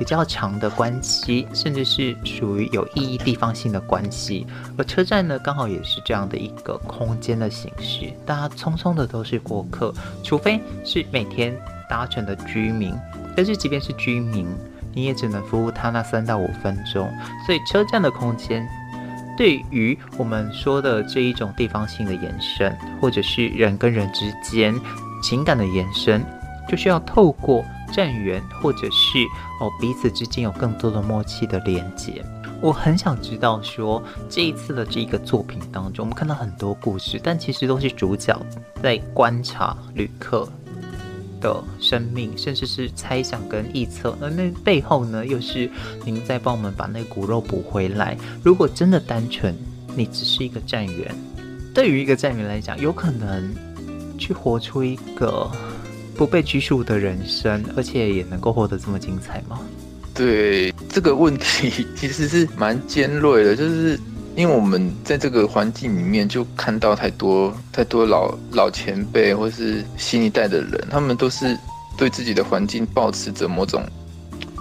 [0.03, 4.44] 比较长的关系，甚至是属于有意义地方性的关系。
[4.76, 8.12] 而车站呢，刚好也是这样的一个空间的形式。
[8.26, 9.94] 大家匆匆的都是过客，
[10.24, 11.57] 除非是每天
[11.88, 12.92] 搭乘的居民。
[13.36, 14.44] 但是即便是居民，
[14.92, 17.09] 你也只能服务他那三到五分钟。
[17.46, 18.66] 所以车站的空间。
[19.38, 24.74] 对于我们说的这一种地方性的延伸，或者是人跟人之间
[25.22, 26.24] 情感的延伸，
[26.68, 29.18] 就需要透过站员或者是
[29.61, 32.24] 哦彼此之间有更多的默契的连接。
[32.61, 38.40] 我很想知道说，这一次的这个作品当中，我们看到很多故事，但其实都是主角
[38.80, 40.49] 在观察旅客
[41.40, 45.68] 的生命，甚至是猜想跟臆测，而那背后呢，又是
[46.05, 48.16] 您在帮我们把那骨肉补回来。
[48.45, 49.53] 如果真的单纯，
[49.97, 51.12] 你只是一个站员，
[51.74, 53.53] 对于一个站员来讲，有可能
[54.16, 55.51] 去活出一个
[56.17, 59.61] 不被拘束的人生，而且也能够活得这么精彩吗？
[60.15, 63.99] 对，这个问题其实是蛮尖锐的，就是。
[64.35, 71.55] 因为我们在这个环境里面，就看到太多太多老老前辈或是新一代的人，他们都是
[71.99, 73.85] 对自己的环境保持着某种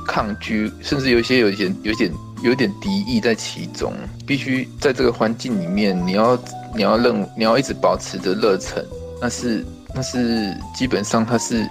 [0.06, 2.12] 抗拒，甚至有些有点有点
[2.44, 3.94] 有点敌意在其中。
[4.28, 6.38] 必须在这个环境里面，你要
[6.76, 8.86] 你要认你要一直保持着热忱，
[9.22, 11.68] 那是那是基本上它是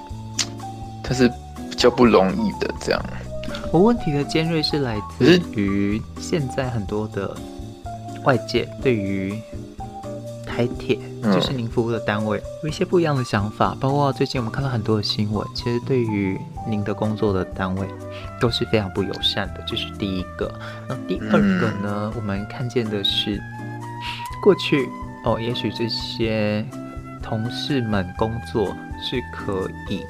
[1.02, 1.28] 它是
[1.70, 2.72] 比较不容易的。
[2.80, 3.02] 这样，
[3.72, 7.36] 我问题的尖锐是来自于现在很多的。
[8.22, 9.34] 外界对于
[10.46, 13.74] 台铁，就是您服务的单位，有一些不一样的想法。
[13.80, 17.88] 包括最近我们看到很多的新闻，其实对于您的工作的单位
[18.38, 19.64] 都是非常不友善的。
[19.66, 20.52] 这是第一个。
[20.86, 22.12] 那第二个呢？
[22.14, 23.40] 我们看见的是
[24.42, 24.86] 过去
[25.24, 26.62] 哦，也许这些
[27.30, 30.04] 同事们工作是可以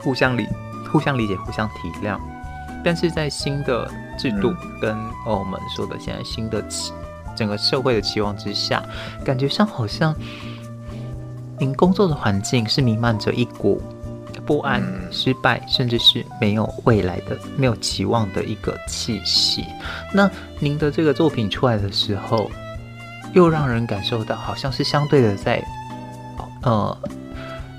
[0.00, 0.48] 互相理、
[0.90, 2.18] 互相理解、互相体谅，
[2.82, 4.96] 但是在新的制度跟
[5.26, 6.64] 哦我们说的现在新的。
[7.34, 8.82] 整个社会的期望之下，
[9.24, 10.14] 感觉上好像
[11.58, 13.82] 您工作的环境是弥漫着一股
[14.44, 19.64] 不安、失败，甚至是没有未来的、没有期望的一个气息。
[20.12, 22.50] 那您的这个作品出来的时候，
[23.32, 25.64] 又让人感受到好像是相对的在
[26.62, 26.98] 呃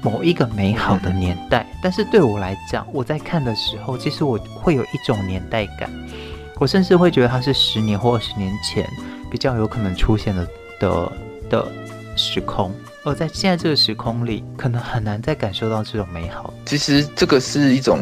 [0.02, 1.66] 某一个美好的年代。
[1.82, 5.90] 但是对我来讲，我在看的时候，其实我会有一种年代感，
[6.60, 8.90] 我甚至会觉得它是十年或二十年前。
[9.32, 10.48] 比较有可能出现的
[10.80, 11.12] 的
[11.50, 11.72] 的
[12.16, 12.72] 时空，
[13.04, 16.54] 而在现在这个时空里，可能很难再感受到这种美好。
[16.68, 18.02] 其实这个是一种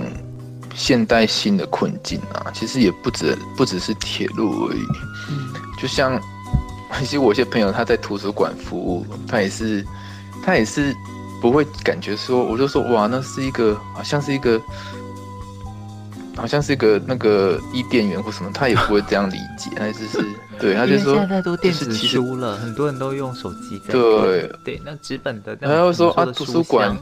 [0.75, 4.82] 现代性的困境啊，其实也不止不只是铁路而已。
[5.29, 6.21] 嗯，就像
[6.99, 9.88] 其实我一些朋友他在图书馆服务，他也是
[10.44, 10.96] 他也是
[11.42, 14.62] 不会感觉说，我就说哇，那是一个好像是一个。
[16.38, 20.26] 好像是一个那个伊甸园或什么，他也不会这样理解，他只是
[20.58, 26.98] 对，他就说现在太多电子书了，很多人都用手机在对对，那纸本的，然后说啊，图书馆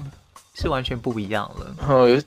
[0.56, 1.76] 是完全不一样了。
[1.88, 2.26] 哦，有些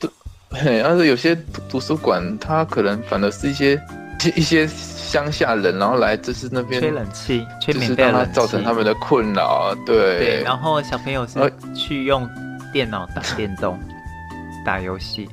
[0.51, 1.35] 嘿，但是有些
[1.69, 3.79] 图书馆，它可能反而是一些
[4.37, 4.67] 一些
[5.13, 9.77] 乡下人，然后来就是那边吹冷气，就是让他造成他们的困扰。
[9.85, 11.39] 对对，然后小朋友是
[11.75, 12.27] 去用
[12.73, 13.79] 电脑打电动、
[14.65, 15.29] 打游戏。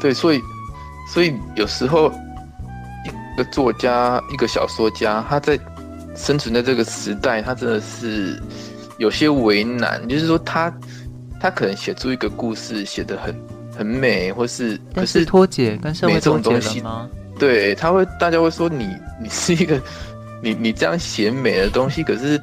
[0.00, 0.40] 对，所以。
[1.06, 2.10] 所以有时候，
[3.04, 5.56] 一个作家，一个小说家，他在
[6.16, 8.42] 生存在这个时代，他真的是
[8.96, 10.08] 有些为难。
[10.08, 10.78] 就是说他，他
[11.44, 13.38] 他可能写出一个故事，写得很
[13.76, 17.06] 很美，或是可是脱节跟社会脱节了吗？
[17.38, 19.80] 对，他会大家会说你 你是一个
[20.42, 22.38] 你你这样写美的东西，可是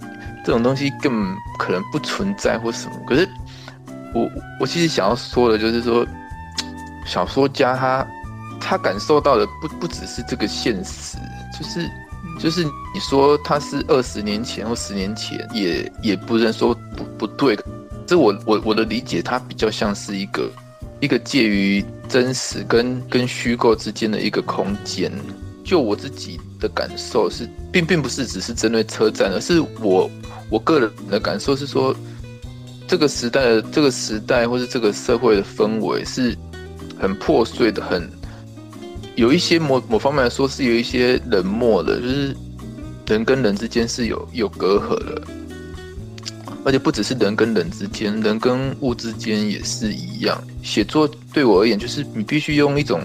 [0.46, 2.94] 这种东西根本可能不存在或什么。
[3.08, 3.28] 可是
[4.14, 4.30] 我
[4.60, 6.06] 我其实想要说的就是说，
[7.06, 8.08] 小说家他。
[8.64, 11.18] 他感受到的不不只是这个现实，
[11.58, 11.90] 就是
[12.40, 17.58] 就是你说他是二十年前或十年前，也也不能说不不对。
[18.06, 20.48] 这我我我的理解，它比较像是一个
[21.02, 25.12] 一个介于真实跟跟虚构之间的一个空间。
[25.64, 30.10] 就我自己的感受是，并并不是只是针对车站，而是我
[30.50, 31.96] 我个人的感受是说，
[32.88, 36.36] 这个时代的这个时代或是这个社会的氛围是
[37.00, 38.10] 很破碎的，很。
[39.16, 42.36] 有一些某某方面来说是有一些冷漠的，就是
[43.08, 45.22] 人跟人之间是有有隔阂的，
[46.64, 50.42] 而且不只是人跟人之间，人跟物之间也是一样。
[50.62, 53.02] 写作对我而言，就是你必须用一种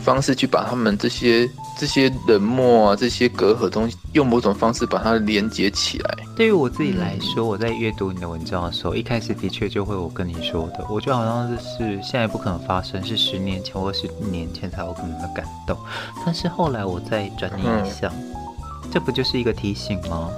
[0.00, 1.48] 方式去把他们这些
[1.78, 6.14] 这些冷漠啊，这些隔阂东西，用某种方式把它连接起来。
[6.36, 15.76] 对于我自己来说，我在阅读你的文章的时候，一开始的确就会我跟你说的，我觉得好像是现在不可能发生，是十年前或十年前才有可能的感动。
[16.24, 20.30] 但是后来我再转念一想，嗯、这不就是一个提醒吗？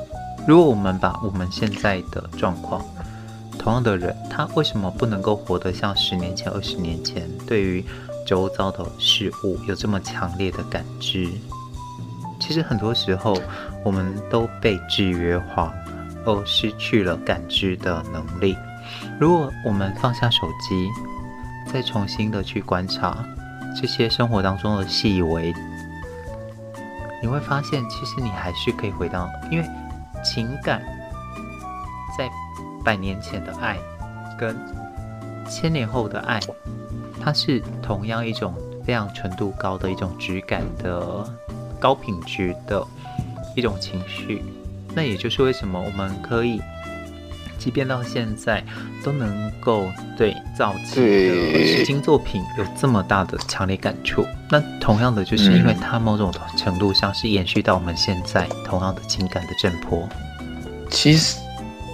[0.50, 2.84] 如果我们把我们现在的状况，
[3.56, 7.84] 同样的人，他为什么不能够活得像十年前、二十年前，对于
[8.26, 11.28] 周遭的事物有这么强烈的感知？
[12.40, 13.36] 其实很多时候，
[13.84, 15.72] 我们都被制约化，
[16.26, 18.56] 而失去了感知的能力。
[19.20, 20.88] 如果我们放下手机，
[21.72, 23.24] 再重新的去观察
[23.80, 25.54] 这些生活当中的细微，
[27.22, 29.64] 你会发现，其实你还是可以回到，因为
[30.24, 30.82] 情感
[32.16, 32.28] 在。
[32.82, 33.76] 百年前的爱，
[34.38, 34.56] 跟
[35.46, 36.40] 千年后的爱，
[37.22, 38.54] 它是同样一种
[38.86, 41.28] 非常纯度高的一种质感的
[41.78, 42.82] 高品质的
[43.54, 44.42] 一种情绪。
[44.94, 46.58] 那也就是为什么我们可以，
[47.60, 48.64] 即便到现在
[49.04, 49.86] 都能够
[50.16, 54.26] 对早期的诗经作品有这么大的强烈感触。
[54.50, 60.08] 那同样的，就是因为它某种程度上是延续到我们现在同样的情感的震波。
[60.90, 61.36] 其实。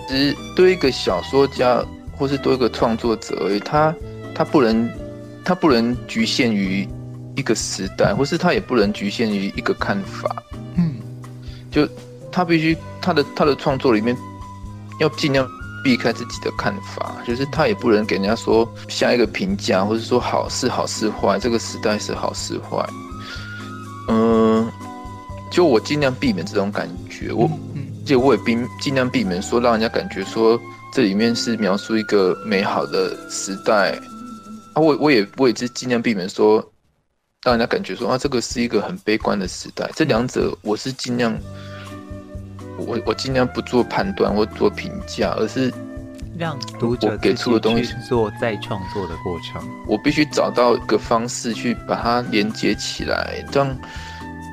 [0.08, 1.84] 其实，对一个小说家，
[2.16, 3.92] 或是对一个创作者而言，他
[4.32, 4.88] 他不能，
[5.44, 6.88] 他不能局限于
[7.34, 10.44] 一个时代，或是他也不能局限于一个看法。
[10.76, 10.94] 嗯，
[11.72, 11.88] 就
[12.30, 14.16] 他必须他的他的创作里面
[15.00, 15.44] 要尽量
[15.86, 22.84] 避开自己的看法，就是他也不能给人家说下一个评价，或者说好是好是坏，这个时代是好是坏。
[24.08, 24.68] 嗯，
[25.48, 27.48] 就我尽量避免这种感觉，我。
[28.02, 30.60] 而且我也避尽量避免说让人家感觉说
[30.92, 33.92] 这里面是描述一个美好的时代，
[34.74, 36.58] 啊，我我也我也是尽量避免说
[37.44, 39.88] 让人家感觉说啊这个是一个很悲观的时代。
[39.94, 41.32] 这两者我是尽量，
[42.78, 45.72] 我我尽量不做判断或做评价，而是
[46.38, 49.62] 让读者给出的东西做再创作的过程。
[49.86, 53.76] 我必须找到一个方式去把它连接起来，让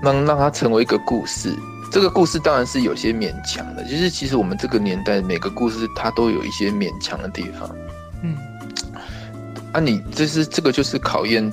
[0.01, 1.53] 让让它成为一个故事。
[1.91, 7.69] 这个故事当然是有些勉强的，就是其实我们这个年代每个故事它都有一些勉强的地方。
[8.24, 8.36] 嗯，
[9.74, 11.51] 啊，你这是这个就是考验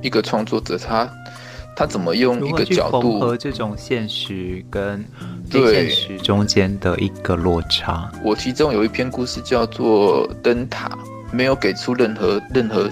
[0.00, 1.06] 一个创作者他
[1.76, 5.04] 他怎么用一个角度和这种现实跟
[5.50, 8.10] 对现实中间的一个落差。
[8.22, 10.88] 我其中有一篇故事叫做《灯塔》，
[11.32, 12.88] 没有给出任何任何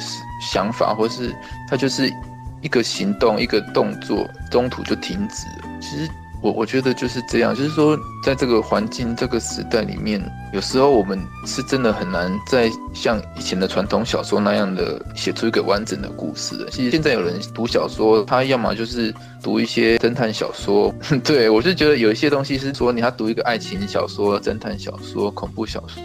[0.51, 1.35] 想法，或是
[1.69, 2.13] 他就是
[2.61, 5.79] 一个行动一个动作中途就停止了。
[5.81, 6.09] 其实。
[6.43, 10.21] 我我觉得就是这样，就是说，在这个环境、这个时代里面，
[10.53, 16.69] 有时候我们是真的很难再像以前的传统小说那样的写出一个完整的故事的。
[16.69, 26.03] 其实现在有人读小说，他要么就是读一些侦探小说， 对，我是觉得有一些东西是说，你要读一个爱情小说、侦探小说、恐怖小说。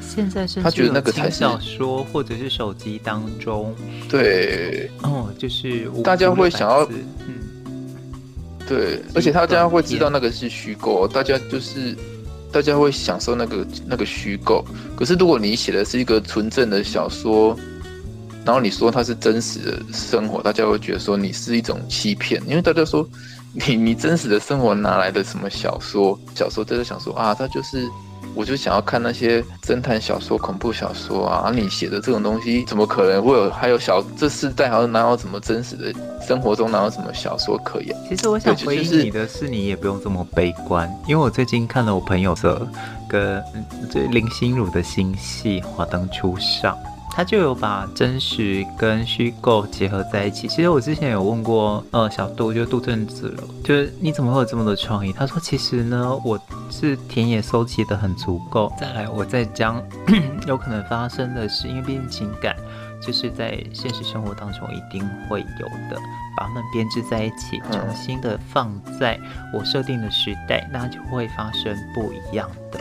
[0.00, 3.74] 现在是他觉得那个才是小说，或者是手机当中，
[4.08, 6.84] 对，哦，就是大家会想要，
[7.26, 7.34] 嗯。
[8.72, 11.94] 对，而且大家会知道那个是虚构，大家就是
[12.50, 14.64] 大家会享受那个那个虚构。
[14.96, 17.54] 可是如果你写的是一个纯正的小说，
[18.46, 23.06] 然后你说它是真实的生活，大家会觉得说你是一种欺骗，因为大家说
[23.52, 26.18] 你你真实的生活哪来的什么小说？
[26.34, 27.86] 小说真的想说啊，它就是。
[28.34, 31.48] 我就想要看那些侦探小说、恐怖小说啊！
[31.48, 33.50] 啊你写的这种东西，怎么可能会有？
[33.50, 35.92] 还有小这世代还有哪有什么真实的
[36.26, 37.96] 生活中哪有什么小说可言？
[38.08, 42.66] 其实我想回应你的是，你也不用这么悲观，因为我最近看了我朋友的
[43.08, 43.42] 跟
[43.90, 46.74] 这林心如的新戏《华灯初上》。
[47.14, 50.48] 他就有把真实跟虚构结合在一起。
[50.48, 55.12] 其实我之前有问过，呃，小杜，就杜正子了，就是你怎么会有这么多创意？
[55.12, 56.40] 他说，其实呢，我
[56.70, 58.72] 是田野搜集的很足够。
[58.80, 59.82] 再来，我再将
[60.48, 62.56] 有可能发生的事，因为毕竟情感
[63.00, 66.00] 就是在现实生活当中一定会有的，
[66.34, 69.20] 把它们编织在一起，重新的放在
[69.52, 72.80] 我设定的时代，那就会发生不一样的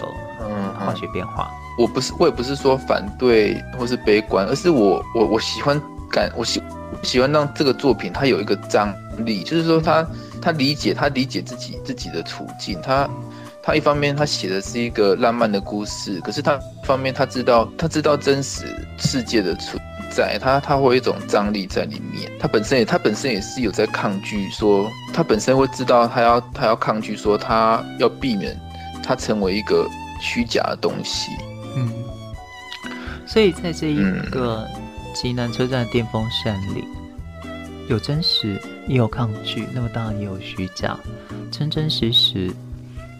[0.79, 1.51] 化学变化。
[1.77, 6.61] 我不是，我也不是说反对或是悲观，而是我我我喜欢感，我喜
[7.03, 10.05] 喜欢让这个作品它有一个张力，就是说他
[10.41, 13.09] 他理解他理解自己自己的处境，他
[13.63, 18.65] 他一方面他写的是一个浪漫的故事，可是他方面他知道他知道真实
[18.97, 22.29] 世界的存在，它它会有一种张力在里面。
[22.37, 28.59] 它本身也它本身也是有在抗拒说，说它本身会知道它要它要抗拒说，它要避免
[29.01, 29.87] 它成为一个
[30.19, 31.31] 虚假的东西。
[31.75, 31.89] 嗯，
[33.27, 34.67] 所以在这一个
[35.13, 36.83] 极南车站的电风扇里，
[37.43, 40.97] 嗯、有真实也有抗拒，那么当然也有虚假，
[41.51, 42.51] 真真实实。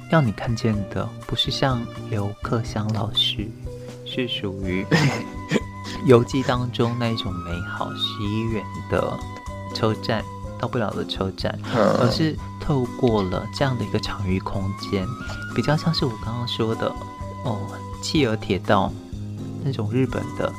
[0.10, 3.49] 让你看见的不是像刘克襄老师，
[4.06, 4.86] 是属于
[6.06, 9.18] 游记当中那一种美好十一远的
[9.74, 10.22] 车站，
[10.60, 15.08] 到不了的车站，而是透过了这样的一个场域空间，
[15.56, 16.93] 比较像是我刚刚说的
[17.45, 17.58] 哦，
[18.02, 18.91] 企鹅铁道
[19.64, 20.52] 那种日本的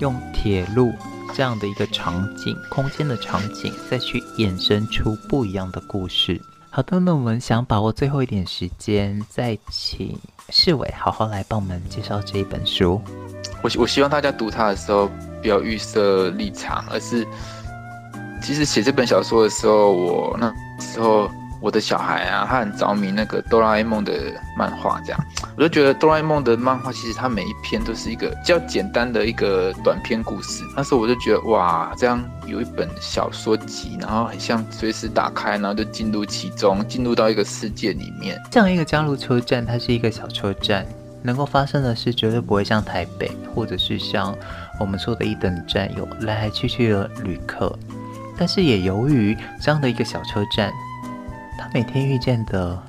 [0.00, 0.92] 用铁路
[1.34, 6.40] 这样的一个场景空间的场景，再去衍生出不一样的故事。
[6.70, 10.18] 好的，那我们想把握最后一点时间，再请
[10.50, 13.00] 世伟好好来帮我们介绍这一本书。
[13.62, 15.10] 我我希望大家读它的时候
[15.42, 17.26] 不要预设立场，而是
[18.42, 21.30] 其实写这本小说的时候，我那时候。
[21.60, 24.12] 我的小孩啊，他很着迷那个哆啦 A 梦的
[24.56, 25.20] 漫画，这样
[25.56, 30.62] 我就觉得哆啦 A 梦的漫画其实它每一篇都是一个比较简单的一个短篇故事。
[30.76, 38.40] 那时候我就觉得哇，这样有一本小说集，然后很像随时打开，然后就进入其中，进入到一个世界里面。
[38.50, 40.86] 这样一个加禄车站，它是一个小车站，
[41.22, 44.32] 能够发生的事绝对不会像台北，或者是像
[44.78, 47.76] 我们说的一等站有来来去去的旅客。
[48.38, 50.72] 但是也由于这样的一个小车站。
[51.58, 52.80] 他每天遇见的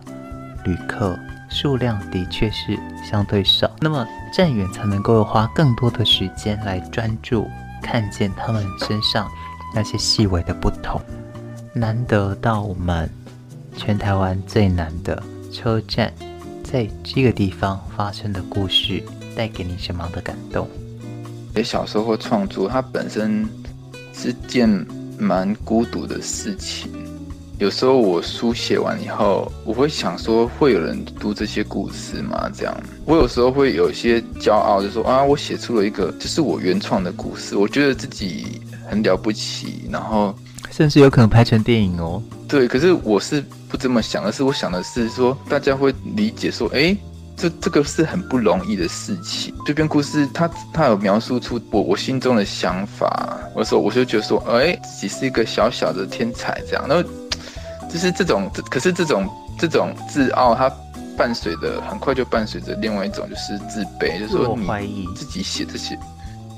[0.63, 1.17] 旅客
[1.49, 7.47] 数量的确是相对少，那么站员才能够花更多的时间来专注
[7.81, 9.27] 看见他们身上
[9.73, 11.01] 那些细微的不同。
[11.73, 13.09] 难得到我们
[13.75, 16.13] 全台湾最难的车站，
[16.63, 19.03] 在这个地方发生的故事，
[19.35, 20.67] 带给你什么样的感动？
[21.55, 23.49] 写小说或创作，它本身
[24.13, 24.69] 是件
[25.17, 26.91] 蛮孤独的事情。
[27.59, 32.49] 有时候我书写完以后，我会想说，会有人读这些故事吗？
[32.55, 40.33] 这样，我有时候会有些骄傲，就说啊，我写出了一个，这是我原创的故事，我觉得自己很了不起，然后
[40.71, 42.23] 甚至有可能拍成电影哦。
[42.47, 46.95] 对，可是我是不这么想，而是我想的是说，大家会理解说，哎，
[47.35, 49.53] 这这个是很不容易的事情。
[49.65, 57.09] 这篇故事，它它有描述出我我心中的想法，我说我就觉得说，哎，自己是一个小小的天才，这样，然后。
[57.89, 59.27] 就是这种，可是这种
[59.57, 60.71] 这种自傲，它
[61.17, 65.97] 伴随的很快就伴随着另外一种，就是自卑，就是说你自己写这些，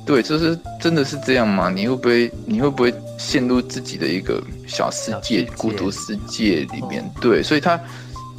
[0.06, 1.70] 对，就是真的是这样吗？
[1.70, 7.04] 你会不会你会不会陷入自己的一个小世界、孤独世界里面？
[7.22, 7.80] 对，所以他，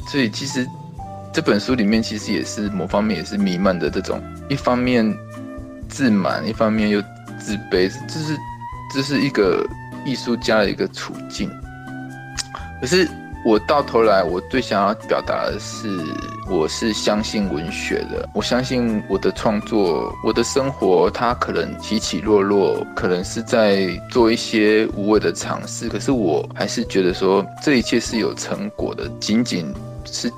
[0.07, 0.65] 所以其实
[1.33, 5.13] 这本书里面其实也是某方面也是弥漫的这种，一方面
[5.89, 7.01] 自满，一方面又
[7.39, 8.37] 自卑，这是
[8.93, 9.65] 这是一个
[10.05, 11.49] 艺术家的一个处境。
[12.83, 13.09] 可是
[13.45, 15.87] 我到头来，我最想要表达的是，
[16.49, 18.27] 我是相信文学的。
[18.33, 25.87] 我相信我的创作，我的生活，它可能起起落落，可能是在做一些无谓的尝试。
[25.87, 29.73] 可是我还是觉得说，这一切是有成果的，仅仅
[30.03, 30.29] 是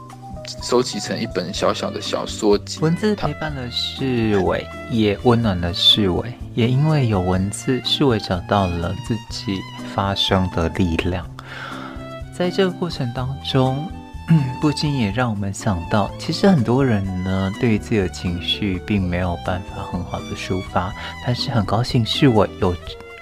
[0.62, 2.80] 收集成一本小小的小说集。
[2.80, 9.60] 文字陪伴了世伟，也温暖了世伟，也因为有文字，世伟找到了自己
[9.96, 11.26] 发声的力量。
[12.38, 13.90] 在这个过程当中，
[14.60, 20.94] 不禁也让我们想到，其实很多人呢，对于自己的情绪并没有办法很好的抒发，
[21.26, 22.76] 但是很高兴是我有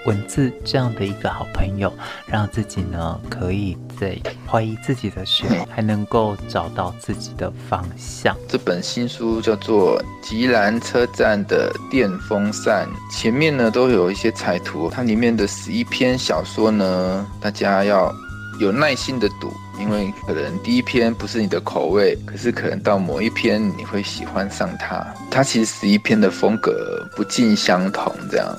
[0.08, 1.94] 文字这样的一个好朋友，
[2.26, 8.36] 让自己呢可以在怀疑自己的时候，还能够找到自己的方向。
[8.50, 18.12] 这本新书叫做《吉兰车站的电风扇》，前面呢都有一些彩图，它里面的十一篇小说呢，大家要。
[18.60, 25.06] 有耐心的读，因为可能第一篇不是你的口味，可是可能到某一篇你会喜欢上它。
[25.32, 28.56] 它其实十一篇的风格不尽相同，这样。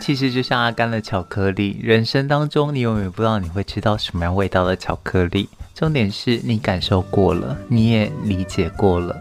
[0.00, 5.48] 其实就像阿甘的巧克力，人生当中你永远不知道你会吃到什么样味道的巧克力。
[5.74, 9.14] 重点是你感受过了，你也理解过了，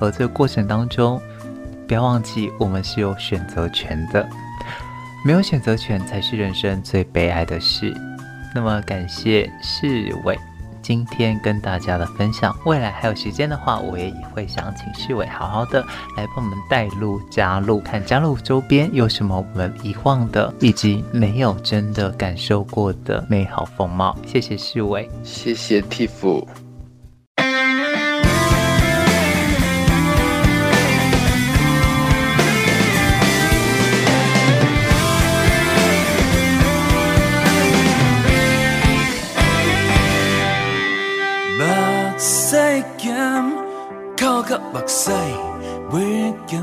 [0.00, 1.20] 而这个过程当中，
[1.86, 4.26] 不要忘记我们是有选择权的，
[5.24, 7.94] 没有选择权才是人生最悲哀的事。
[8.58, 10.36] 那么感谢世伟
[10.82, 15.80] 今天跟大家的分享，未来还有时间的话，我也会想请世伟好好的
[16.16, 24.18] 来帮我们带路加路，看加路周边有什么我们遗忘的，以及没有真的感受过的美好风貌。
[24.26, 26.67] 谢谢世伟，谢谢 Tiff。
[44.72, 45.10] 目屎
[45.90, 46.62] 袂减，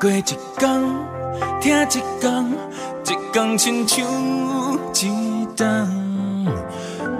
[0.00, 0.38] 过一天
[1.60, 1.84] 听一
[2.20, 2.24] 天，
[3.04, 3.96] 一天亲像
[4.94, 5.64] 一冬，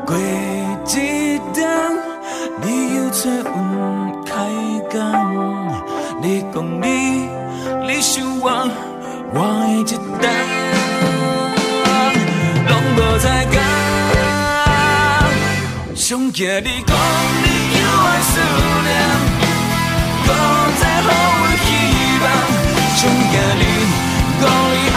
[0.05, 0.19] 过一
[1.55, 1.59] 冬，
[2.63, 4.33] 你又找阮开
[4.93, 4.97] 讲，
[6.21, 6.87] 你讲你
[7.87, 8.47] 你想我，
[9.33, 10.27] 我的一冬，
[12.69, 13.57] 拢无在讲，
[15.95, 16.95] 想起你讲
[17.43, 17.47] 你
[17.81, 18.33] 又爱思
[18.85, 19.34] 念。
[20.81, 21.69] 再给我希
[22.23, 22.27] 望，
[22.97, 23.01] 想
[23.31, 23.63] 见你，
[24.41, 24.94] 共你。